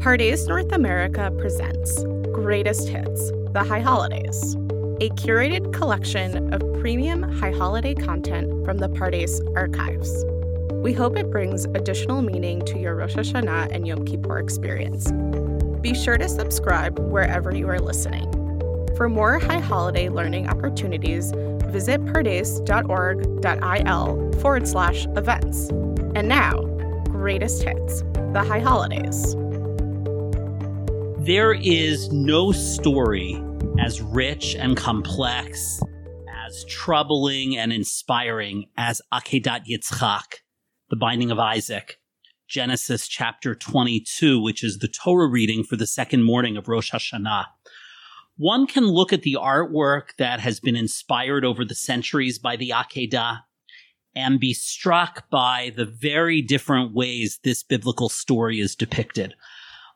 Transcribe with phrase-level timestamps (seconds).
[0.00, 2.02] Pardes North America presents
[2.32, 4.54] Greatest Hits, the High Holidays,
[4.98, 10.24] a curated collection of premium high holiday content from the Pardes archives.
[10.82, 15.12] We hope it brings additional meaning to your Rosh Hashanah and Yom Kippur experience.
[15.82, 18.24] Be sure to subscribe wherever you are listening.
[18.96, 21.30] For more high holiday learning opportunities,
[21.66, 22.72] visit pardes.org.il
[24.40, 25.68] forward slash events.
[26.14, 26.62] And now,
[27.04, 28.00] greatest hits,
[28.32, 29.36] the high holidays.
[31.24, 33.38] There is no story
[33.78, 35.78] as rich and complex,
[36.46, 40.36] as troubling and inspiring as Akedat Yitzchak,
[40.88, 42.00] the binding of Isaac.
[42.48, 47.44] Genesis chapter 22, which is the Torah reading for the second morning of Rosh Hashanah.
[48.38, 52.70] One can look at the artwork that has been inspired over the centuries by the
[52.70, 53.40] Akedah
[54.16, 59.34] and be struck by the very different ways this biblical story is depicted.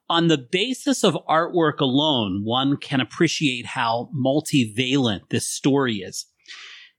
[0.08, 6.26] On the basis of artwork alone, one can appreciate how multivalent this story is.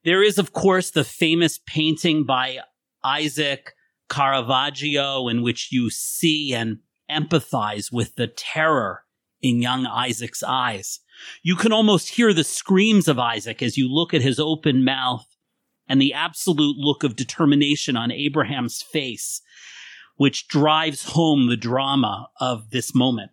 [0.03, 2.59] There is, of course, the famous painting by
[3.03, 3.73] Isaac
[4.09, 9.03] Caravaggio in which you see and empathize with the terror
[9.41, 10.99] in young Isaac's eyes.
[11.43, 15.25] You can almost hear the screams of Isaac as you look at his open mouth
[15.87, 19.41] and the absolute look of determination on Abraham's face,
[20.15, 23.31] which drives home the drama of this moment.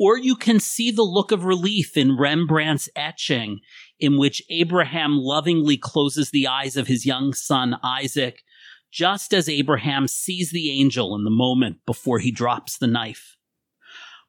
[0.00, 3.60] Or you can see the look of relief in Rembrandt's etching,
[3.98, 8.42] in which Abraham lovingly closes the eyes of his young son Isaac,
[8.92, 13.36] just as Abraham sees the angel in the moment before he drops the knife.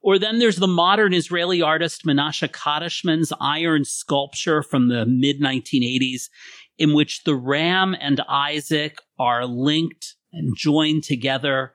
[0.02, 6.30] Or then there's the modern Israeli artist Menashe Kadishman's iron sculpture from the mid 1980s,
[6.78, 11.74] in which the ram and Isaac are linked and joined together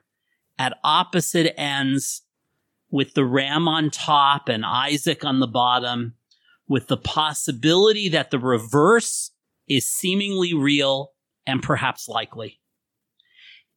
[0.59, 2.23] at opposite ends
[2.91, 6.15] with the ram on top and Isaac on the bottom,
[6.69, 9.33] with the possibility that the reverse
[9.69, 11.13] is seemingly real
[11.47, 12.61] and perhaps likely.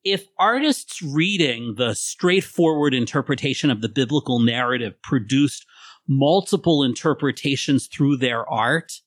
[0.03, 5.65] If artists reading the straightforward interpretation of the biblical narrative produced
[6.07, 9.01] multiple interpretations through their art,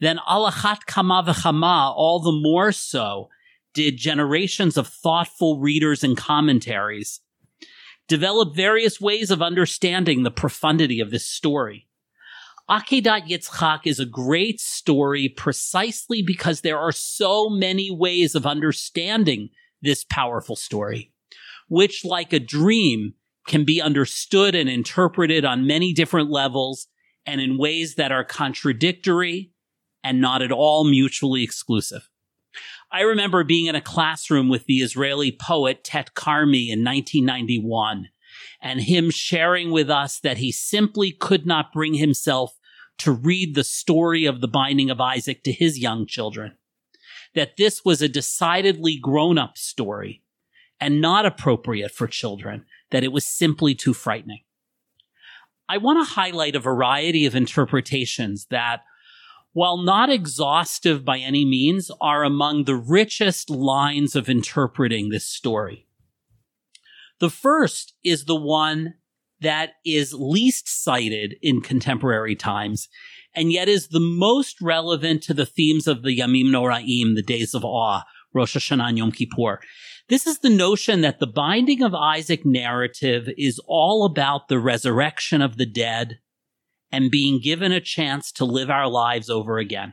[0.00, 3.28] then alachat kama v'chama, all the more so,
[3.76, 7.20] did generations of thoughtful readers and commentaries
[8.08, 11.86] develop various ways of understanding the profundity of this story.
[12.70, 19.50] Akedat Yitzchak is a great story precisely because there are so many ways of understanding
[19.82, 21.12] this powerful story,
[21.68, 23.12] which, like a dream,
[23.46, 26.86] can be understood and interpreted on many different levels
[27.26, 29.52] and in ways that are contradictory
[30.02, 32.08] and not at all mutually exclusive.
[32.92, 38.08] I remember being in a classroom with the Israeli poet Tet Carmi in 1991
[38.62, 42.58] and him sharing with us that he simply could not bring himself
[42.98, 46.56] to read the story of the binding of Isaac to his young children
[47.36, 50.22] that this was a decidedly grown up story
[50.80, 54.40] and not appropriate for children, that it was simply too frightening.
[55.68, 58.80] I want to highlight a variety of interpretations that,
[59.56, 65.86] while not exhaustive by any means, are among the richest lines of interpreting this story.
[67.20, 68.96] The first is the one
[69.40, 72.90] that is least cited in contemporary times
[73.34, 77.54] and yet is the most relevant to the themes of the Yamim Noraim, the days
[77.54, 78.02] of awe,
[78.34, 79.60] Rosh Hashanah and Yom Kippur.
[80.10, 85.40] This is the notion that the binding of Isaac narrative is all about the resurrection
[85.40, 86.18] of the dead
[86.96, 89.92] and being given a chance to live our lives over again.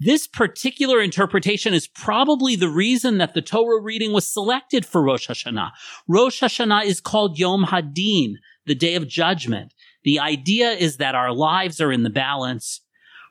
[0.00, 5.28] This particular interpretation is probably the reason that the Torah reading was selected for Rosh
[5.28, 5.70] Hashanah.
[6.08, 8.34] Rosh Hashanah is called Yom Hadin,
[8.66, 9.72] the day of judgment.
[10.02, 12.80] The idea is that our lives are in the balance.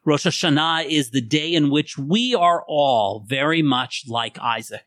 [0.06, 4.86] Rosh Hashanah is the day in which we are all very much like Isaac.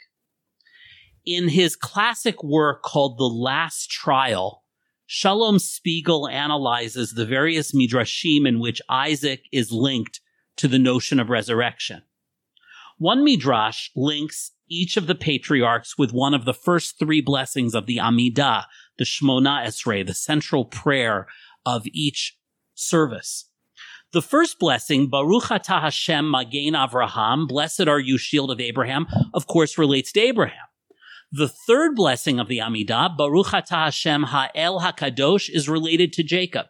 [1.27, 4.63] In his classic work called The Last Trial,
[5.09, 10.21] Shalom Spiegel analyzes the various midrashim in which Isaac is linked
[10.57, 12.03] to the notion of resurrection.
[12.99, 17.87] One midrash links each of the patriarchs with one of the first three blessings of
[17.87, 18.65] the Amidah,
[18.99, 21.29] the Shmona Esrei, the central prayer
[21.65, 22.37] of each
[22.75, 23.49] service.
[24.11, 29.47] The first blessing, Baruch atah Hashem Magen Avraham, blessed are you, shield of Abraham, of
[29.47, 30.67] course relates to Abraham.
[31.37, 36.69] The third blessing of the Amidah, Baruch atah Hashem Ha'el HaKadosh, is related to Jacob.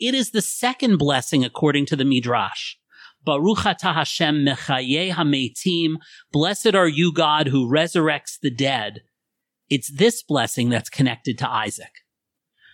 [0.00, 2.76] It is the second blessing according to the Midrash.
[3.22, 5.96] Baruch atah Hashem Mechaye HaMeitim,
[6.32, 9.02] blessed are you, God, who resurrects the dead.
[9.68, 12.00] It's this blessing that's connected to Isaac.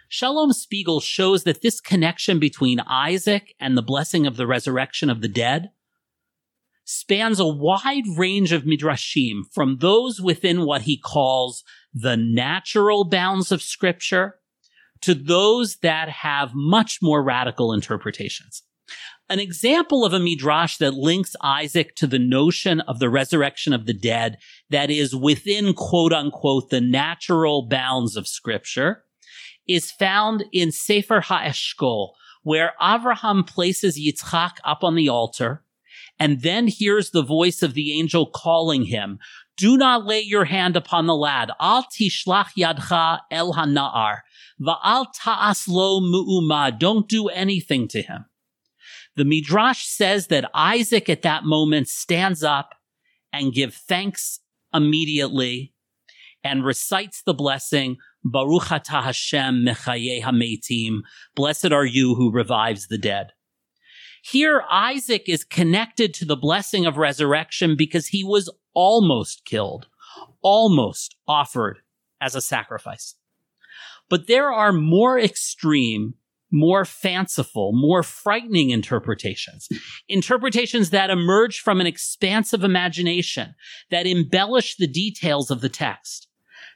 [0.09, 5.21] Shalom Spiegel shows that this connection between Isaac and the blessing of the resurrection of
[5.21, 5.71] the dead
[6.91, 11.63] spans a wide range of midrashim from those within what he calls
[11.95, 14.35] the natural bounds of scripture
[15.01, 18.65] to those that have much more radical interpretations.
[19.29, 23.87] An example of a midrash that links Isaac to the notion of the resurrection of
[23.87, 24.39] the dead
[24.71, 29.05] that is within quote unquote the natural bounds of scripture
[29.69, 32.09] is found in Sefer HaEshkol,
[32.43, 35.63] where Avraham places Yitzchak up on the altar
[36.21, 39.19] and then hears the voice of the angel calling him,
[39.57, 41.51] do not lay your hand upon the lad.
[41.59, 43.53] Al tishlach yadcha el.
[43.53, 46.71] Va'al ta'as lo.
[46.79, 48.27] Don't do anything to him.
[49.17, 52.75] The Midrash says that Isaac at that moment stands up
[53.33, 54.41] and give thanks
[54.73, 55.75] immediately
[56.45, 61.01] and recites the blessing, Baruch Hashem mechaye hametim.
[61.35, 63.33] Blessed are you who revives the dead.
[64.23, 69.87] Here, Isaac is connected to the blessing of resurrection because he was almost killed,
[70.43, 71.79] almost offered
[72.21, 73.15] as a sacrifice.
[74.09, 76.15] But there are more extreme,
[76.51, 79.69] more fanciful, more frightening interpretations.
[80.09, 83.55] Interpretations that emerge from an expansive imagination,
[83.91, 86.27] that embellish the details of the text.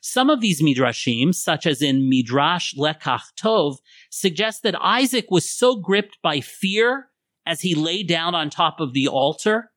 [0.01, 3.79] Some of these midrashim, such as in Midrash Lekach Tov,
[4.11, 7.09] suggest that Isaac was so gripped by fear
[7.47, 9.71] as he lay down on top of the altar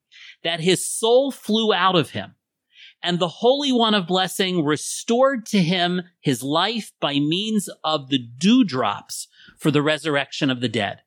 [0.44, 2.36] that his soul flew out of him.
[3.04, 8.20] And the Holy One of Blessing restored to him his life by means of the
[8.38, 9.28] dewdrops
[9.60, 11.02] for the resurrection of the dead.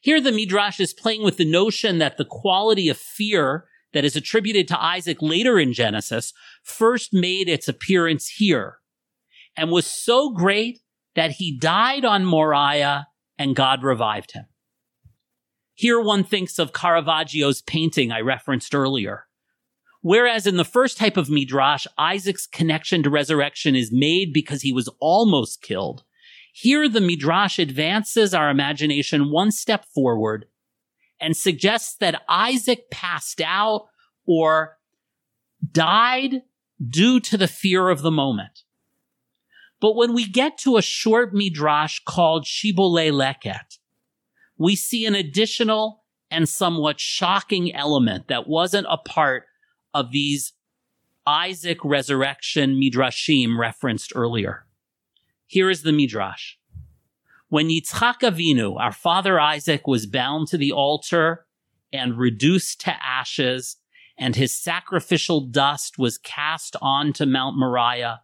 [0.00, 4.16] Here the Midrash is playing with the notion that the quality of fear that is
[4.16, 6.32] attributed to Isaac later in Genesis
[6.62, 8.78] first made its appearance here
[9.56, 10.80] and was so great
[11.14, 13.08] that he died on Moriah
[13.38, 14.46] and God revived him.
[15.80, 19.24] Here one thinks of Caravaggio's painting I referenced earlier.
[20.02, 24.74] Whereas in the first type of Midrash, Isaac's connection to resurrection is made because he
[24.74, 26.04] was almost killed.
[26.52, 30.44] Here the Midrash advances our imagination one step forward
[31.18, 33.86] and suggests that Isaac passed out
[34.26, 34.76] or
[35.72, 36.42] died
[36.86, 38.64] due to the fear of the moment.
[39.80, 43.78] But when we get to a short Midrash called Shibbolei Leket,
[44.60, 49.44] we see an additional and somewhat shocking element that wasn't a part
[49.94, 50.52] of these
[51.26, 54.66] Isaac resurrection midrashim referenced earlier.
[55.46, 56.56] Here is the midrash.
[57.48, 61.46] When Yitzchak Avinu, our father Isaac, was bound to the altar
[61.90, 63.78] and reduced to ashes,
[64.18, 68.20] and his sacrificial dust was cast onto Mount Moriah,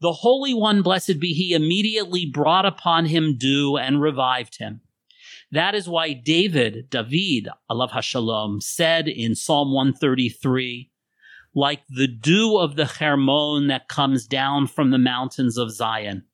[0.00, 4.82] the Holy One, blessed be he, immediately brought upon him dew and revived him.
[5.52, 10.90] That is why David, David, alav hashalom, said in Psalm 133,
[11.54, 16.24] like the dew of the Hermon that comes down from the mountains of Zion.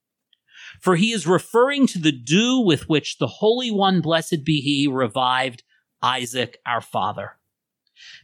[0.80, 4.88] For he is referring to the dew with which the Holy One, blessed be he,
[4.88, 5.62] revived
[6.02, 7.32] Isaac, our father.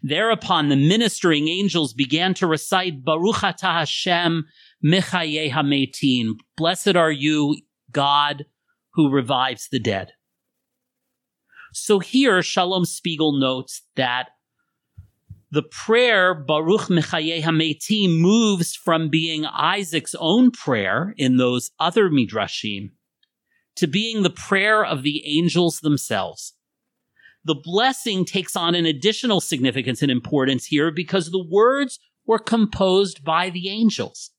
[0.02, 4.46] Thereupon the ministering angels began to recite Baruch atah Hashem
[4.85, 6.35] mechaye hametim.
[6.56, 7.57] Blessed are you,
[7.92, 8.47] God,
[8.95, 10.12] who revives the dead.
[11.78, 14.30] So here, Shalom Spiegel notes that
[15.50, 22.90] the prayer Baruch Mechaye Hametim moves from being Isaac's own prayer in those other midrashim
[23.76, 26.54] to being the prayer of the angels themselves.
[27.44, 33.25] The blessing takes on an additional significance and importance here because the words were composed
[33.25, 34.32] by the angels.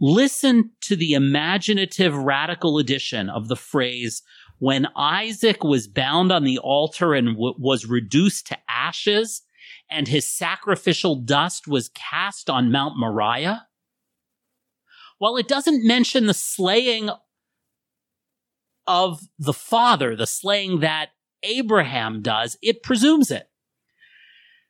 [0.00, 4.22] Listen to the imaginative radical addition of the phrase
[4.60, 9.42] when Isaac was bound on the altar and w- was reduced to ashes
[9.90, 13.66] and his sacrificial dust was cast on Mount Moriah?
[15.18, 17.10] While it doesn't mention the slaying
[18.86, 21.08] of the father, the slaying that
[21.42, 23.48] Abraham does, it presumes it.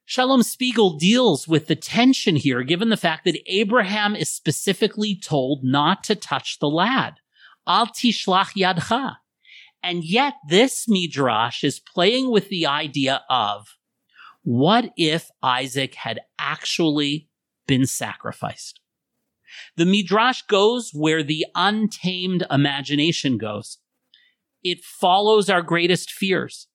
[0.05, 5.65] Shalom Spiegel deals with the tension here, given the fact that Abraham is specifically told
[5.65, 7.15] not to touch the lad.
[7.67, 9.17] Al tishlach yadcha.
[9.83, 13.67] And yet this midrash is playing with the idea of
[14.43, 17.29] what if Isaac had actually
[17.67, 18.81] been sacrificed?
[19.77, 23.79] The midrash goes where the untamed imagination goes.
[24.63, 26.69] It follows our greatest fears,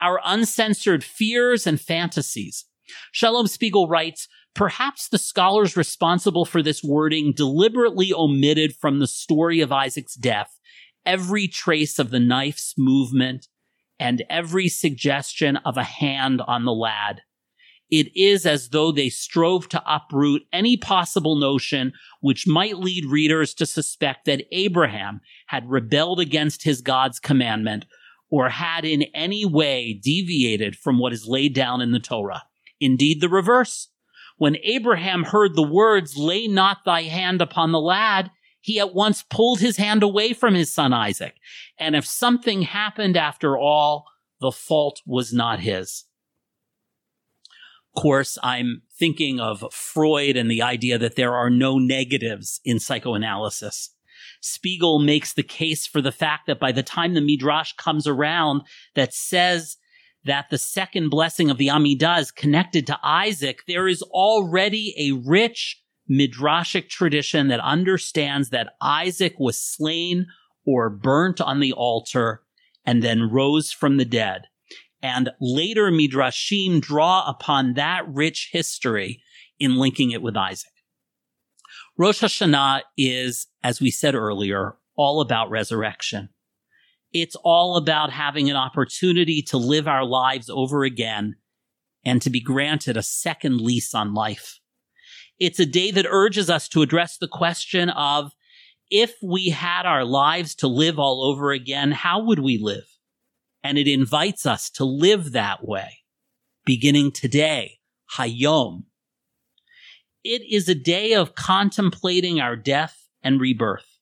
[0.00, 2.66] our uncensored fears and fantasies.
[3.10, 9.60] Shalom Spiegel writes, Perhaps the scholars responsible for this wording deliberately omitted from the story
[9.60, 10.58] of Isaac's death
[11.04, 13.48] every trace of the knife's movement
[13.98, 17.22] and every suggestion of a hand on the lad.
[17.90, 23.52] It is as though they strove to uproot any possible notion which might lead readers
[23.54, 27.84] to suspect that Abraham had rebelled against his God's commandment
[28.30, 32.44] or had in any way deviated from what is laid down in the Torah.
[32.80, 33.88] Indeed, the reverse.
[34.38, 38.30] When Abraham heard the words, lay not thy hand upon the lad,
[38.62, 41.34] he at once pulled his hand away from his son Isaac.
[41.78, 44.06] And if something happened after all,
[44.40, 46.04] the fault was not his.
[47.94, 52.78] Of course, I'm thinking of Freud and the idea that there are no negatives in
[52.78, 53.90] psychoanalysis.
[54.40, 58.62] Spiegel makes the case for the fact that by the time the Midrash comes around
[58.94, 59.76] that says
[60.24, 65.12] that the second blessing of the Amidah is connected to Isaac, there is already a
[65.28, 65.81] rich
[66.12, 70.26] Midrashic tradition that understands that Isaac was slain
[70.66, 72.42] or burnt on the altar
[72.84, 74.42] and then rose from the dead.
[75.02, 79.22] And later Midrashim draw upon that rich history
[79.58, 80.70] in linking it with Isaac.
[81.96, 86.28] Rosh Hashanah is, as we said earlier, all about resurrection.
[87.12, 91.36] It's all about having an opportunity to live our lives over again
[92.04, 94.58] and to be granted a second lease on life.
[95.42, 98.32] It's a day that urges us to address the question of
[98.92, 102.84] if we had our lives to live all over again, how would we live?
[103.64, 106.04] And it invites us to live that way,
[106.64, 107.80] beginning today,
[108.16, 108.84] Hayom,
[110.22, 113.98] it is a day of contemplating our death and rebirth.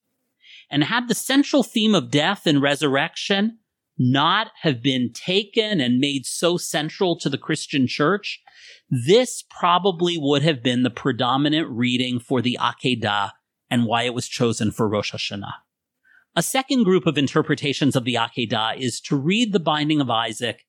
[0.70, 3.59] And had the central theme of death and resurrection
[4.02, 8.40] not have been taken and made so central to the Christian church,
[8.88, 13.33] this probably would have been the predominant reading for the Akedah
[13.71, 15.52] and why it was chosen for Rosh Hashanah.
[16.35, 20.64] A second group of interpretations of the Akedah is to read the binding of Isaac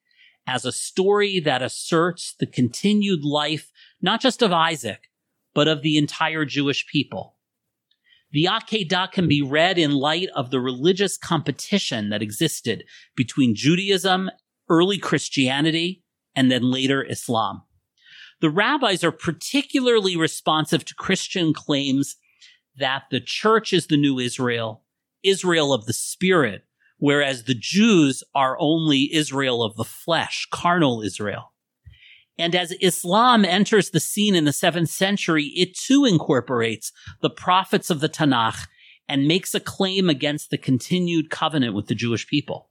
[0.45, 3.71] as a story that asserts the continued life,
[4.01, 5.09] not just of Isaac,
[5.53, 7.37] but of the entire Jewish people.
[8.31, 12.85] The Akedah can be read in light of the religious competition that existed
[13.15, 14.29] between Judaism,
[14.69, 16.03] early Christianity,
[16.35, 17.63] and then later Islam.
[18.39, 22.15] The rabbis are particularly responsive to Christian claims
[22.77, 24.83] that the church is the new Israel,
[25.23, 26.63] Israel of the spirit,
[26.97, 31.50] whereas the Jews are only Israel of the flesh, carnal Israel.
[32.37, 37.89] And as Islam enters the scene in the seventh century, it too incorporates the prophets
[37.89, 38.67] of the Tanakh
[39.07, 42.69] and makes a claim against the continued covenant with the Jewish people.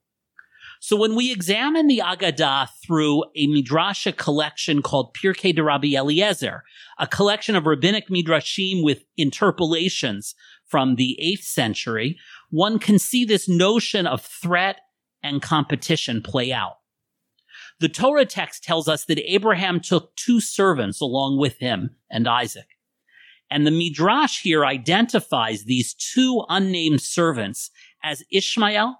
[0.83, 6.65] So when we examine the Akedah through a midrashic collection called Pirkei de Rabbi Eliezer,
[6.99, 13.47] a collection of rabbinic midrashim with interpolations from the 8th century, one can see this
[13.47, 14.81] notion of threat
[15.23, 16.80] and competition play out.
[17.81, 22.67] The Torah text tells us that Abraham took two servants along with him and Isaac.
[23.51, 27.71] And the Midrash here identifies these two unnamed servants
[28.05, 28.97] as Ishmael,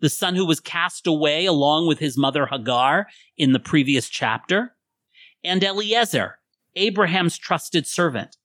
[0.00, 3.06] the son who was cast away along with his mother Hagar
[3.38, 4.72] in the previous chapter,
[5.42, 6.38] and Eliezer,
[6.74, 8.36] Abraham's trusted servant.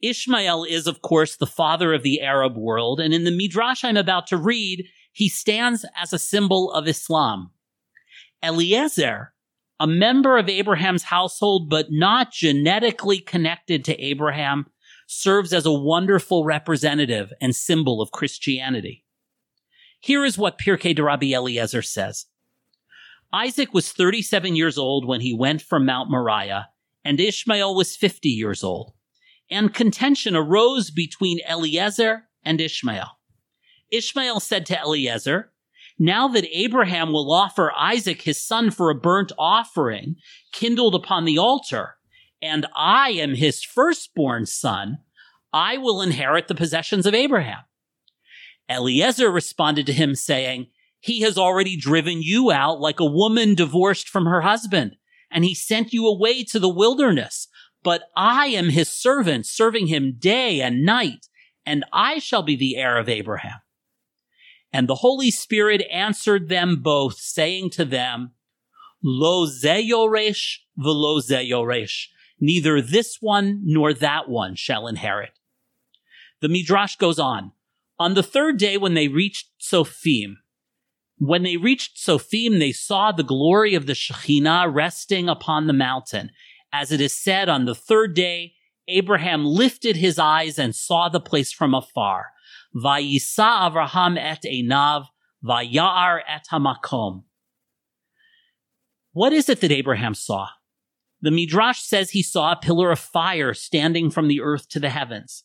[0.00, 3.96] Ishmael is, of course, the father of the Arab world, and in the Midrash I'm
[3.96, 7.50] about to read, he stands as a symbol of Islam.
[8.42, 9.32] Eliezer,
[9.78, 14.66] a member of Abraham's household, but not genetically connected to Abraham,
[15.06, 19.04] serves as a wonderful representative and symbol of Christianity.
[20.00, 22.26] Here is what Pirkei de Rabbi Eliezer says.
[23.32, 26.68] Isaac was 37 years old when he went from Mount Moriah,
[27.04, 28.92] and Ishmael was 50 years old.
[29.50, 33.18] And contention arose between Eliezer and Ishmael.
[33.90, 35.51] Ishmael said to Eliezer,
[36.02, 40.16] now that Abraham will offer Isaac his son for a burnt offering
[40.52, 41.94] kindled upon the altar,
[42.42, 44.98] and I am his firstborn son,
[45.52, 47.60] I will inherit the possessions of Abraham.
[48.68, 50.66] Eliezer responded to him saying,
[50.98, 54.96] he has already driven you out like a woman divorced from her husband,
[55.30, 57.46] and he sent you away to the wilderness.
[57.84, 61.26] But I am his servant, serving him day and night,
[61.64, 63.60] and I shall be the heir of Abraham.
[64.72, 68.32] And the Holy Spirit answered them both, saying to them,
[69.02, 72.06] Lo zeyoresh velo zeyoresh.
[72.40, 75.38] Neither this one nor that one shall inherit.
[76.40, 77.52] The Midrash goes on.
[77.98, 80.38] On the third day, when they reached Sophim,
[81.18, 86.32] when they reached Sophim, they saw the glory of the Shekhinah resting upon the mountain,
[86.72, 88.54] As it is said, on the third day,
[88.88, 92.31] Abraham lifted his eyes and saw the place from afar.
[92.74, 95.06] Vayisa Avraham et enav,
[95.44, 97.24] vayar et hamakom.
[99.12, 100.48] What is it that Abraham saw?
[101.20, 104.90] The Midrash says he saw a pillar of fire standing from the earth to the
[104.90, 105.44] heavens.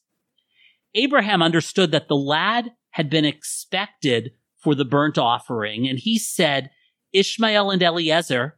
[0.95, 6.71] Abraham understood that the lad had been expected for the burnt offering, and he said,
[7.13, 8.57] Ishmael and Eliezer,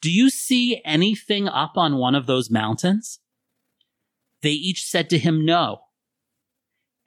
[0.00, 3.20] do you see anything up on one of those mountains?
[4.42, 5.80] They each said to him, No.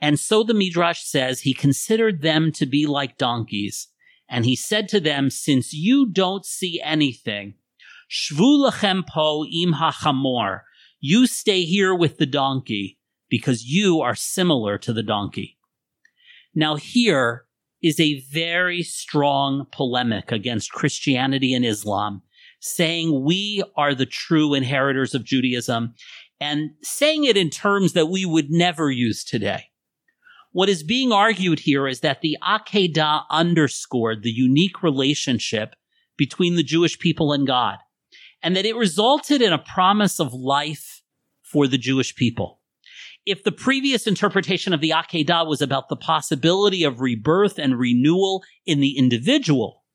[0.01, 3.88] And so the Midrash says he considered them to be like donkeys.
[4.27, 7.55] And he said to them, Since you don't see anything,
[8.10, 10.62] Shvu lechem po im hachamor,
[11.00, 12.98] you stay here with the donkey,
[13.29, 15.58] because you are similar to the donkey.
[16.55, 17.46] Now here
[17.81, 22.22] is a very strong polemic against Christianity and Islam,
[22.60, 25.93] saying we are the true inheritors of Judaism
[26.39, 29.70] and saying it in terms that we would never use today.
[30.53, 35.75] What is being argued here is that the Akedah underscored the unique relationship
[36.17, 37.77] between the Jewish people and God,
[38.43, 41.01] and that it resulted in a promise of life
[41.41, 42.60] for the Jewish people.
[43.25, 48.43] If the previous interpretation of the Akedah was about the possibility of rebirth and renewal
[48.65, 49.86] in the individual,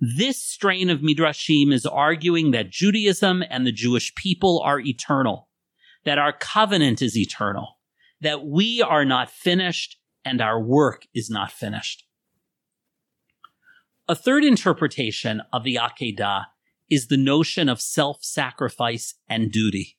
[0.00, 5.48] this strain of Midrashim is arguing that Judaism and the Jewish people are eternal,
[6.04, 7.75] that our covenant is eternal,
[8.20, 12.04] that we are not finished and our work is not finished.
[14.08, 16.44] A third interpretation of the Akedah
[16.88, 19.98] is the notion of self-sacrifice and duty.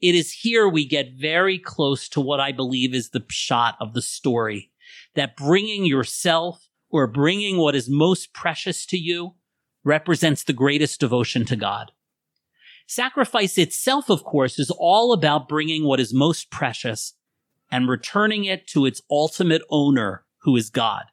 [0.00, 3.94] It is here we get very close to what I believe is the pshat of
[3.94, 4.70] the story,
[5.14, 9.34] that bringing yourself or bringing what is most precious to you
[9.84, 11.92] represents the greatest devotion to God.
[12.86, 17.14] Sacrifice itself, of course, is all about bringing what is most precious
[17.70, 21.04] and returning it to its ultimate owner, who is God.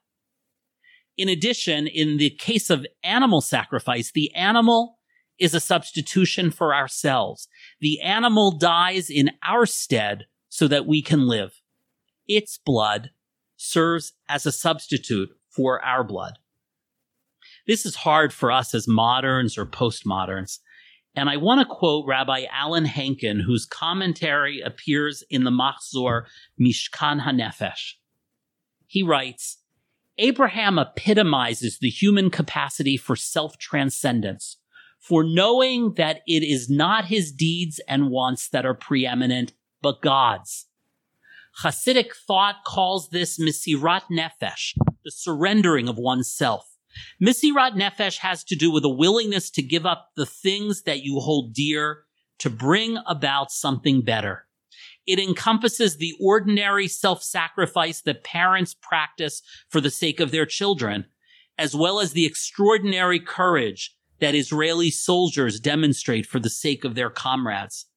[1.17, 4.97] In addition, in the case of animal sacrifice, the animal
[5.39, 7.47] is a substitution for ourselves.
[7.79, 11.61] The animal dies in our stead so that we can live.
[12.27, 13.11] Its blood
[13.57, 16.33] serves as a substitute for our blood.
[17.67, 20.59] This is hard for us as moderns or postmoderns.
[21.15, 26.23] And I want to quote Rabbi Alan Henkin, whose commentary appears in the Machzor
[26.59, 27.93] Mishkan HaNefesh.
[28.87, 29.59] He writes,
[30.17, 34.57] Abraham epitomizes the human capacity for self-transcendence,
[34.99, 40.67] for knowing that it is not his deeds and wants that are preeminent, but God's.
[41.61, 46.72] Hasidic thought calls this Mesirat Nefesh, the surrendering of oneself.
[47.21, 51.19] Mesirat Nefesh has to do with a willingness to give up the things that you
[51.19, 52.03] hold dear
[52.39, 54.45] to bring about something better.
[55.05, 61.05] It encompasses the ordinary self-sacrifice that parents practice for the sake of their children,
[61.57, 67.09] as well as the extraordinary courage that Israeli soldiers demonstrate for the sake of their
[67.09, 67.87] comrades.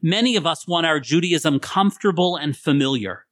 [0.00, 3.26] Many of us want our Judaism comfortable and familiar.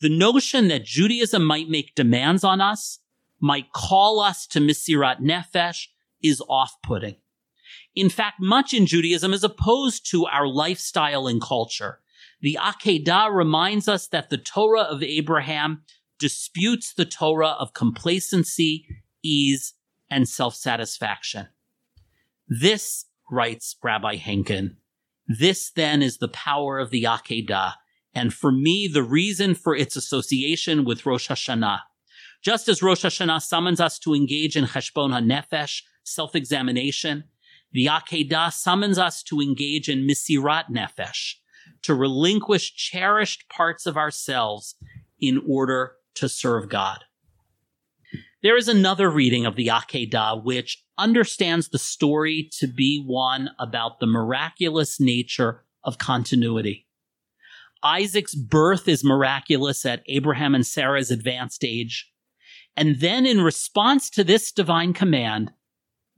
[0.00, 2.98] The notion that Judaism might make demands on us
[3.44, 5.88] might call us to Misirat Nefesh
[6.22, 7.16] is off-putting.
[7.94, 12.00] In fact, much in Judaism is opposed to our lifestyle and culture.
[12.40, 15.82] The Akedah reminds us that the Torah of Abraham
[16.18, 18.86] disputes the Torah of complacency,
[19.22, 19.74] ease,
[20.08, 21.48] and self-satisfaction.
[22.48, 24.76] This, writes Rabbi Henkin,
[25.26, 27.74] this then is the power of the Akedah,
[28.14, 31.80] and for me, the reason for its association with Rosh Hashanah.
[32.44, 37.24] Just as Rosh Hashanah summons us to engage in Cheshbon HaNefesh, self-examination,
[37.72, 41.36] the Akedah summons us to engage in Misirat Nefesh,
[41.82, 44.74] to relinquish cherished parts of ourselves
[45.18, 47.04] in order to serve God.
[48.42, 54.00] There is another reading of the Akedah which understands the story to be one about
[54.00, 56.86] the miraculous nature of continuity.
[57.82, 62.10] Isaac's birth is miraculous at Abraham and Sarah's advanced age.
[62.76, 65.52] And then in response to this divine command,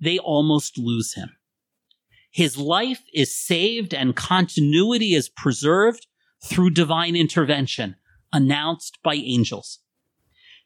[0.01, 1.37] they almost lose him.
[2.31, 6.07] His life is saved and continuity is preserved
[6.45, 7.97] through divine intervention
[8.33, 9.79] announced by angels.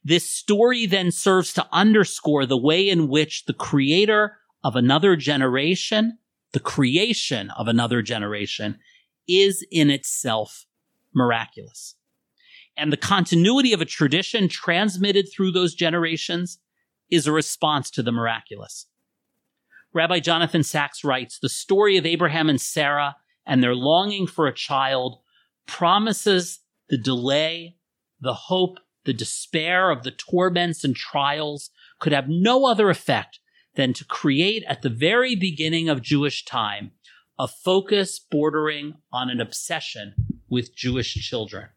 [0.02, 6.18] This story then serves to underscore the way in which the creator of another generation,
[6.52, 8.78] the creation of another generation,
[9.28, 10.66] is in itself
[11.14, 11.96] miraculous
[12.76, 16.58] and the continuity of a tradition transmitted through those generations
[17.10, 18.86] is a response to the miraculous.
[19.92, 24.54] Rabbi Jonathan Sacks writes The story of Abraham and Sarah and their longing for a
[24.54, 25.18] child
[25.66, 27.76] promises the delay,
[28.20, 33.40] the hope, the despair of the torments and trials could have no other effect
[33.74, 36.92] than to create at the very beginning of Jewish time
[37.38, 40.14] a focus bordering on an obsession
[40.48, 41.68] with Jewish children.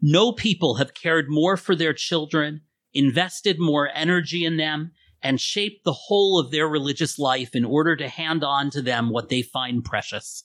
[0.00, 5.84] No people have cared more for their children, invested more energy in them, and shaped
[5.84, 9.42] the whole of their religious life in order to hand on to them what they
[9.42, 10.44] find precious.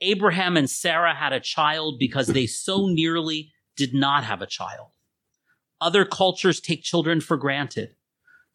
[0.00, 4.90] Abraham and Sarah had a child because they so nearly did not have a child.
[5.80, 7.94] Other cultures take children for granted.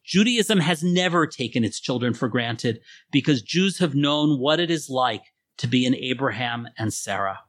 [0.04, 4.90] Judaism has never taken its children for granted because Jews have known what it is
[4.90, 5.22] like
[5.56, 7.40] to be an Abraham and Sarah.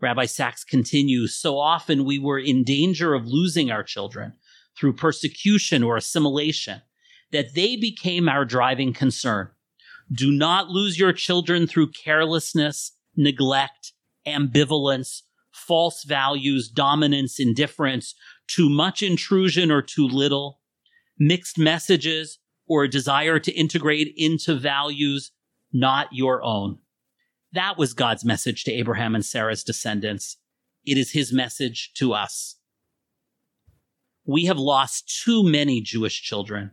[0.00, 4.34] Rabbi Sacks continues, so often we were in danger of losing our children
[4.78, 6.82] through persecution or assimilation,
[7.32, 9.48] that they became our driving concern.
[10.12, 13.92] Do not lose your children through carelessness, neglect,
[14.26, 18.14] ambivalence, false values, dominance, indifference,
[18.46, 20.60] too much intrusion or too little,
[21.18, 25.32] mixed messages, or a desire to integrate into values
[25.72, 26.78] not your own.
[27.52, 30.36] That was God's message to Abraham and Sarah's descendants.
[30.84, 32.56] It is his message to us.
[34.24, 36.72] We have lost too many Jewish children.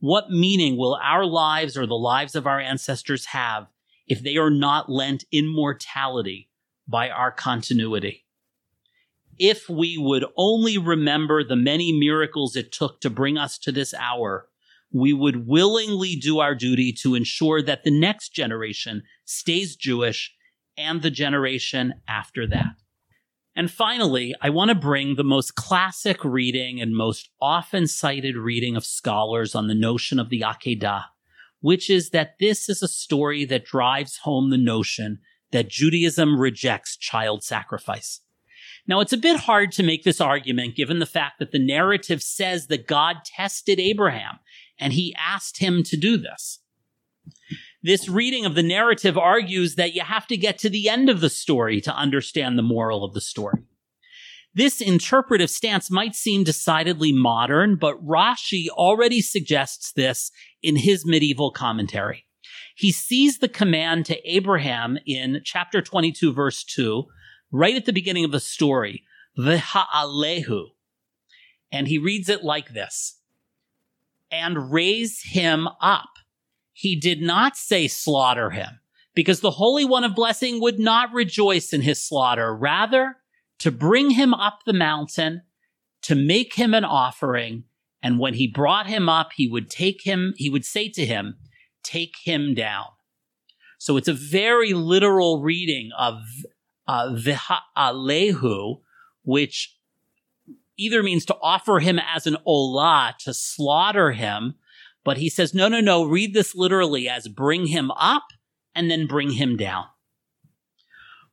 [0.00, 3.66] What meaning will our lives or the lives of our ancestors have
[4.06, 6.48] if they are not lent immortality
[6.88, 8.24] by our continuity?
[9.40, 13.94] if we would only remember the many miracles it took to bring us to this
[13.94, 14.46] hour,
[14.92, 20.34] we would willingly do our duty to ensure that the next generation stays Jewish
[20.76, 22.74] and the generation after that.
[23.56, 28.76] And finally, I want to bring the most classic reading and most often cited reading
[28.76, 31.04] of scholars on the notion of the Akedah,
[31.60, 35.18] which is that this is a story that drives home the notion
[35.52, 38.20] that Judaism rejects child sacrifice.
[38.86, 42.22] Now, it's a bit hard to make this argument given the fact that the narrative
[42.22, 44.38] says that God tested Abraham
[44.80, 46.60] and he asked him to do this.
[47.82, 51.20] This reading of the narrative argues that you have to get to the end of
[51.20, 53.62] the story to understand the moral of the story.
[54.52, 61.52] This interpretive stance might seem decidedly modern, but Rashi already suggests this in his medieval
[61.52, 62.26] commentary.
[62.74, 67.04] He sees the command to Abraham in chapter 22, verse 2
[67.52, 69.04] right at the beginning of the story,
[69.38, 70.66] V'ha'alehu.
[71.72, 73.19] And he reads it like this.
[74.30, 76.10] And raise him up.
[76.72, 78.80] He did not say slaughter him,
[79.14, 82.56] because the Holy One of Blessing would not rejoice in his slaughter.
[82.56, 83.16] Rather,
[83.58, 85.42] to bring him up the mountain,
[86.02, 87.64] to make him an offering.
[88.02, 91.36] And when he brought him up, he would take him, he would say to him,
[91.82, 92.86] take him down.
[93.78, 96.22] So it's a very literal reading of
[96.86, 98.80] uh, v'ha'alehu,
[99.22, 99.76] which
[100.80, 104.54] either means to offer him as an olah, to slaughter him,
[105.04, 108.24] but he says, no, no, no, read this literally as bring him up
[108.74, 109.84] and then bring him down.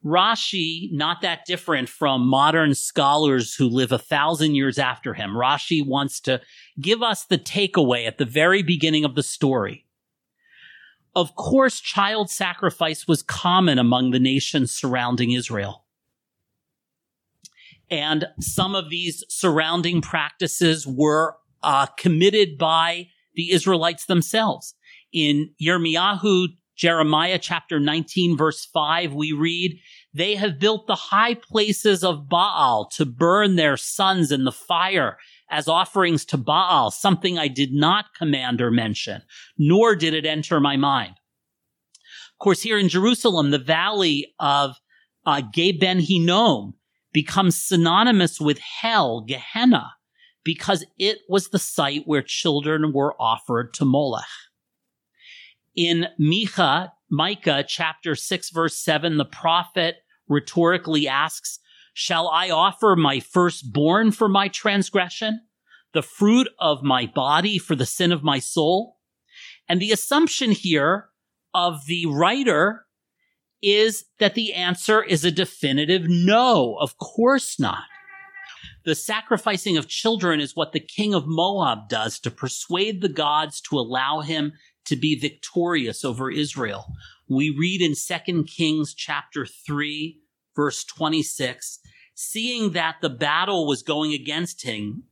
[0.05, 5.31] Rashi, not that different from modern scholars who live a thousand years after him.
[5.31, 6.39] Rashi wants to
[6.79, 9.85] give us the takeaway at the very beginning of the story.
[11.15, 15.86] Of course, child sacrifice was common among the nations surrounding Israel.
[17.89, 24.73] And some of these surrounding practices were uh, committed by the Israelites themselves.
[25.13, 29.79] In Yirmiyahu, Jeremiah chapter 19, verse 5, we read,
[30.13, 35.17] They have built the high places of Baal to burn their sons in the fire
[35.49, 39.21] as offerings to Baal, something I did not command or mention,
[39.57, 41.15] nor did it enter my mind.
[42.33, 44.75] Of course, here in Jerusalem, the valley of
[45.25, 45.41] uh,
[45.79, 46.76] Ben Hinnom
[47.17, 49.93] becomes synonymous with hell, Gehenna,
[50.43, 54.23] because it was the site where children were offered to Molech.
[55.75, 59.95] In Micha, Micah chapter 6 verse 7, the prophet
[60.27, 61.57] rhetorically asks,
[61.91, 65.41] Shall I offer my firstborn for my transgression,
[65.93, 68.97] the fruit of my body for the sin of my soul?
[69.67, 71.09] And the assumption here
[71.51, 72.85] of the writer
[73.61, 76.77] is that the answer is a definitive no.
[76.79, 77.83] Of course not.
[78.85, 83.59] The sacrificing of children is what the king of Moab does to persuade the gods
[83.61, 84.53] to allow him
[84.85, 86.93] to be victorious over Israel.
[87.27, 90.21] We read in 2 Kings chapter 3
[90.55, 91.79] verse 26
[92.17, 95.03] seeing that the battle was going against him,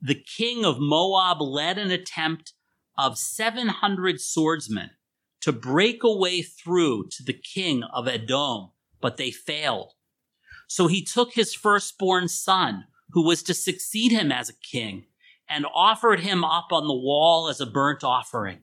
[0.00, 2.52] the king of Moab led an attempt
[2.98, 4.90] of 700 swordsmen
[5.40, 9.92] to break a way through to the king of Edom, but they failed.
[10.68, 15.06] So he took his firstborn son, who was to succeed him as a king,
[15.48, 18.60] and offered him up on the wall as a burnt offering.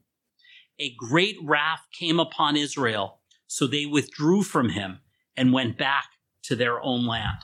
[0.79, 4.99] A great wrath came upon Israel, so they withdrew from him
[5.35, 6.05] and went back
[6.43, 7.39] to their own land.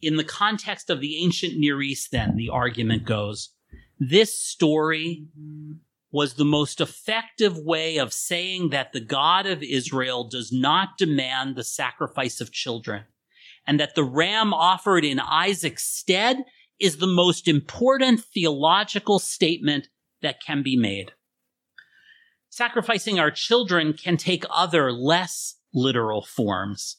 [0.00, 3.50] In the context of the ancient Near East, then, the argument goes,
[3.98, 5.26] this story
[6.12, 11.56] was the most effective way of saying that the God of Israel does not demand
[11.56, 13.04] the sacrifice of children
[13.66, 16.38] and that the ram offered in Isaac's stead
[16.78, 19.88] is the most important theological statement
[20.20, 21.12] that can be made.
[22.50, 26.98] Sacrificing our children can take other less literal forms,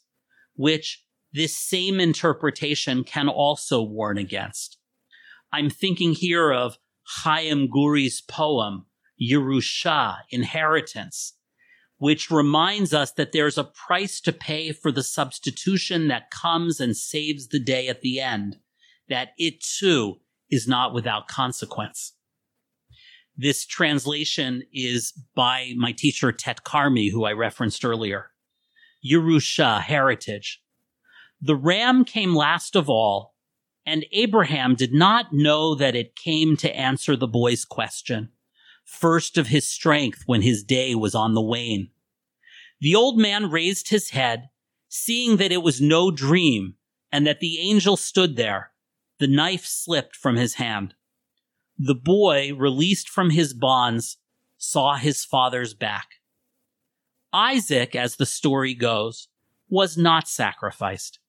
[0.56, 4.78] which this same interpretation can also warn against.
[5.52, 8.86] I'm thinking here of Chaim Guri's poem,
[9.21, 11.34] Yerusha, Inheritance,
[11.97, 16.97] which reminds us that there's a price to pay for the substitution that comes and
[16.97, 18.58] saves the day at the end,
[19.08, 20.15] that it too
[20.49, 22.13] is not without consequence.
[23.36, 28.32] This translation is by my teacher Tet Carmi, who I referenced earlier.
[29.04, 30.62] Yerusha, heritage.
[31.41, 33.34] The ram came last of all,
[33.86, 38.30] and Abraham did not know that it came to answer the boy's question,
[38.84, 41.89] first of his strength when his day was on the wane.
[42.80, 44.50] The old man raised his head,
[44.89, 46.76] seeing that it was no dream
[47.12, 48.72] and that the angel stood there.
[49.19, 50.96] The knife slipped from his hand.
[51.78, 54.17] The boy, released from his bonds,
[54.58, 56.08] saw his father's back.
[57.32, 59.28] Isaac, as the story goes,
[59.69, 61.19] was not sacrificed.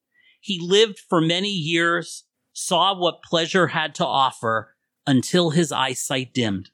[0.40, 4.74] He lived for many years, saw what pleasure had to offer
[5.06, 6.70] until his eyesight dimmed.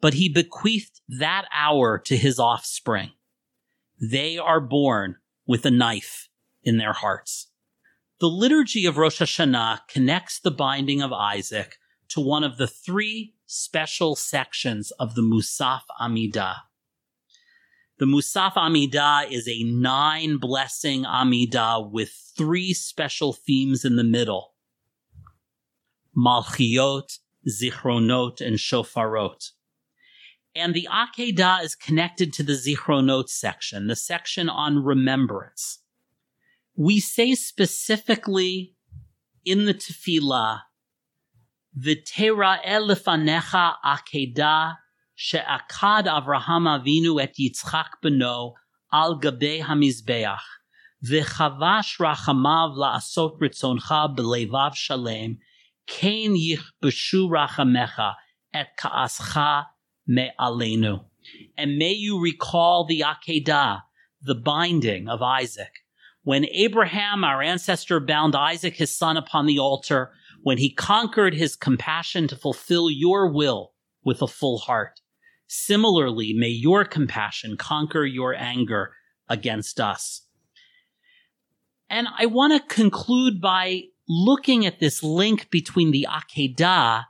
[0.00, 3.10] But he bequeathed that hour to his offspring.
[4.00, 6.28] They are born with a knife
[6.62, 7.48] in their hearts.
[8.20, 11.76] The liturgy of Rosh Hashanah connects the binding of Isaac
[12.08, 16.56] to one of the three special sections of the Musaf Amidah.
[17.98, 24.54] The Musaf Amidah is a nine blessing Amidah with three special themes in the middle.
[26.16, 29.50] Malchiot, Zichronot, and Shofarot.
[30.58, 35.78] And the Akedah is connected to the Zichronot section, the section on remembrance.
[36.74, 38.74] We say specifically
[39.44, 40.62] in the Tefillah,
[41.78, 44.78] V'tera elefanecha Akedah
[45.14, 48.54] she'akad Avraham Avinu et Yitzchak beno
[48.92, 50.40] al gabe hamizbeach,
[51.04, 55.38] v'chavash rachamav la'asot ritzoncha b'levav shalem,
[55.86, 58.14] kein yichbeshu rachamecha
[58.52, 59.66] et ka'ascha
[60.08, 61.04] me'alenu.
[61.56, 63.82] And may you recall the Akedah,
[64.22, 65.70] the binding of Isaac.
[66.24, 70.10] When Abraham, our ancestor, bound Isaac, his son, upon the altar,
[70.42, 73.72] when he conquered his compassion to fulfill your will
[74.04, 75.00] with a full heart.
[75.46, 78.92] Similarly, may your compassion conquer your anger
[79.28, 80.22] against us.
[81.90, 87.04] And I want to conclude by looking at this link between the Akedah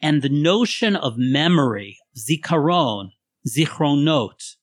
[0.00, 3.10] and the notion of memory, zikaron,
[3.48, 4.56] zichronot,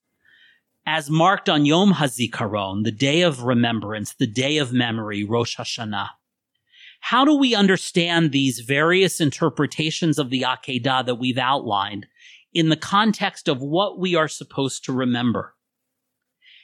[0.86, 6.10] as marked on Yom HaZikaron, the day of remembrance, the day of memory, Rosh Hashanah.
[7.02, 12.08] How do we understand these various interpretations of the Akedah that we've outlined
[12.54, 15.54] in the context of what we are supposed to remember?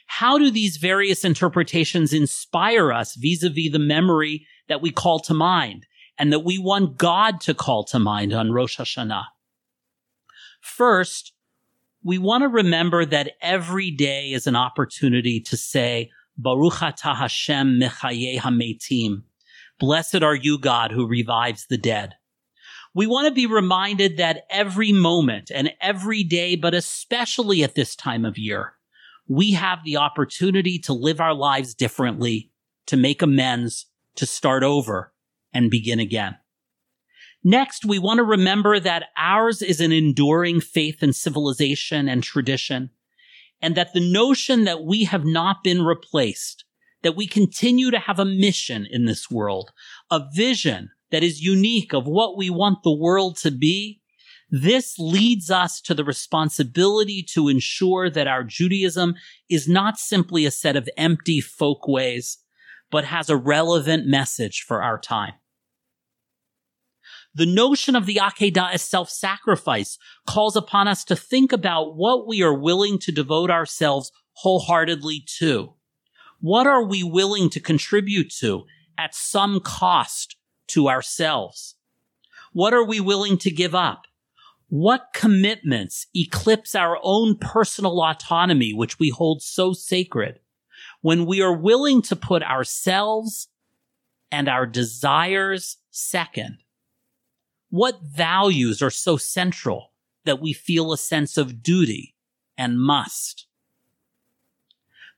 [0.06, 5.86] How do these various interpretations inspire us vis-a-vis the memory that we call to mind
[6.18, 9.24] and that we want God to call to mind on Rosh Hashanah.
[10.64, 11.34] First,
[12.02, 17.78] we want to remember that every day is an opportunity to say, Baruch atah Hashem
[17.78, 19.24] mechaye hametim.
[19.78, 22.14] Blessed are you, God, who revives the dead.
[22.94, 27.94] We want to be reminded that every moment and every day, but especially at this
[27.94, 28.72] time of year,
[29.28, 32.50] we have the opportunity to live our lives differently,
[32.86, 35.12] to make amends, to start over,
[35.52, 36.38] and begin again.
[37.46, 42.88] Next, we want to remember that ours is an enduring faith and civilization and tradition,
[43.60, 46.64] and that the notion that we have not been replaced,
[47.02, 49.72] that we continue to have a mission in this world,
[50.10, 54.00] a vision that is unique of what we want the world to be,
[54.50, 59.16] this leads us to the responsibility to ensure that our Judaism
[59.50, 62.38] is not simply a set of empty folkways,
[62.90, 65.34] but has a relevant message for our time.
[67.36, 72.42] The notion of the Akedah as self-sacrifice calls upon us to think about what we
[72.42, 75.74] are willing to devote ourselves wholeheartedly to.
[76.40, 78.64] What are we willing to contribute to
[78.96, 80.36] at some cost
[80.68, 81.74] to ourselves?
[82.52, 84.02] What are we willing to give up?
[84.68, 90.38] What commitments eclipse our own personal autonomy, which we hold so sacred?
[91.00, 93.48] When we are willing to put ourselves
[94.30, 96.58] and our desires second,
[97.74, 99.90] what values are so central
[100.24, 102.14] that we feel a sense of duty
[102.56, 103.48] and must?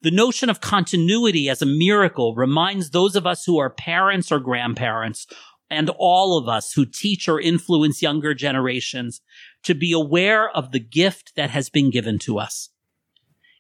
[0.01, 4.41] The notion of continuity as a miracle reminds those of us who are parents or
[4.41, 5.27] grandparents
[5.69, 9.21] and all of us who teach or influence younger generations
[9.65, 12.71] to be aware of the gift that has been given to us.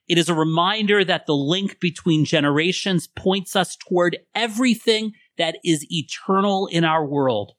[0.09, 5.85] It is a reminder that the link between generations points us toward everything that is
[5.91, 7.53] eternal in our world.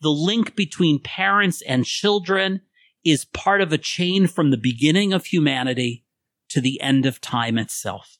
[0.00, 2.60] The link between parents and children
[3.04, 6.04] is part of a chain from the beginning of humanity
[6.48, 8.18] to the end of time itself.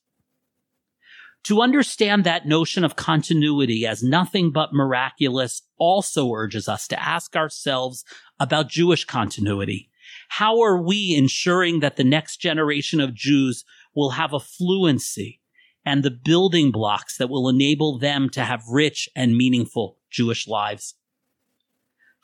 [1.44, 7.36] To understand that notion of continuity as nothing but miraculous also urges us to ask
[7.36, 8.04] ourselves
[8.40, 9.90] about Jewish continuity.
[10.28, 15.40] How are we ensuring that the next generation of Jews will have a fluency
[15.84, 20.94] and the building blocks that will enable them to have rich and meaningful Jewish lives?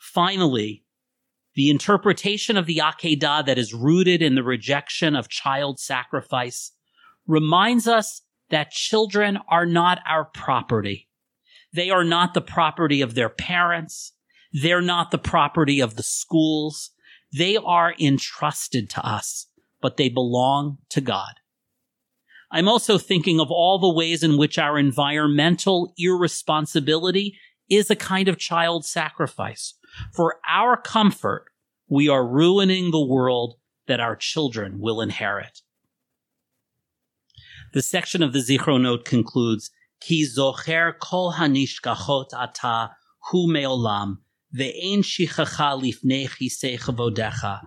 [0.03, 0.83] Finally,
[1.55, 6.73] the interpretation of the Akedah that is rooted in the rejection of child sacrifice
[7.25, 11.07] reminds us that children are not our property.
[11.71, 14.11] They are not the property of their parents.
[14.51, 16.91] They're not the property of the schools.
[17.31, 19.47] They are entrusted to us,
[19.81, 21.35] but they belong to God.
[22.51, 27.39] I'm also thinking of all the ways in which our environmental irresponsibility
[27.69, 29.75] is a kind of child sacrifice.
[30.13, 31.45] For our comfort,
[31.87, 33.55] we are ruining the world
[33.87, 35.61] that our children will inherit.
[37.73, 42.91] The section of the Zichronot concludes, Ki zocher kol hanishkachot ata
[43.31, 44.17] hu me'olam,
[44.55, 47.61] ve'en shichacha lifnei chisei chavodecha,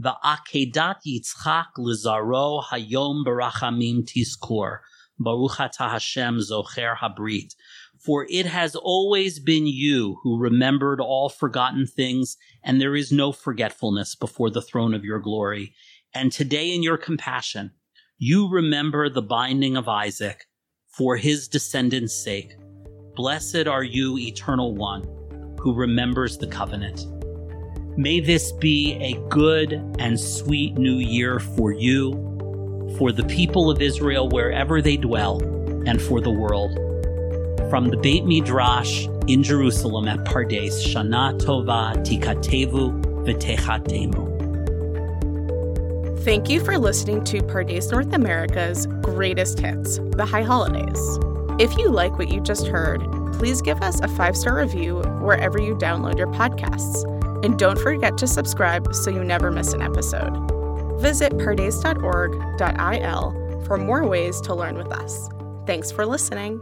[0.00, 4.78] va'akedat yitzchak lizaro hayom barachamim tiskur,
[5.20, 7.54] baruch Hashem zocher habrit,
[7.98, 13.30] for it has always been you who remembered all forgotten things, and there is no
[13.30, 15.74] forgetfulness before the throne of your glory.
[16.14, 17.72] And today in your compassion,
[18.18, 20.46] you remember the binding of Isaac
[20.88, 22.56] for his descendants' sake.
[23.14, 25.02] Blessed are you, eternal one,
[25.60, 27.06] who remembers the covenant.
[27.98, 32.12] May this be a good and sweet new year for you,
[32.96, 35.42] for the people of Israel wherever they dwell,
[35.86, 36.78] and for the world
[37.70, 44.28] from the Beit Midrash in Jerusalem at Pardes, Shana Tova Tikatevu V'Techatemu.
[46.24, 51.18] Thank you for listening to Pardes North America's greatest hits, the High Holidays.
[51.60, 53.00] If you like what you just heard,
[53.34, 57.04] please give us a five star review wherever you download your podcasts.
[57.44, 60.59] And don't forget to subscribe so you never miss an episode.
[61.00, 62.00] Visit pardes.org.il
[63.64, 65.28] for more ways to learn with us.
[65.66, 66.60] Thanks for listening.